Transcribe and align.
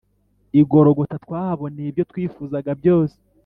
igorogota 0.59 1.15
twahaboneye 1.23 1.87
ibyo 1.89 2.03
twifuzaga 2.11 2.71
byose 2.79 3.17